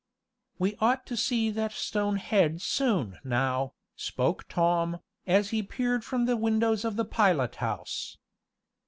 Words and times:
"We 0.57 0.75
ought 0.79 1.05
to 1.05 1.15
see 1.15 1.51
that 1.51 1.71
stone 1.73 2.15
head 2.17 2.59
soon 2.59 3.19
now," 3.23 3.73
spoke 3.95 4.47
Tom, 4.47 4.97
as 5.27 5.51
he 5.51 5.61
peered 5.61 6.03
from 6.03 6.25
the 6.25 6.35
windows 6.37 6.83
of 6.83 6.95
the 6.95 7.05
pilot 7.05 7.57
house. 7.57 8.17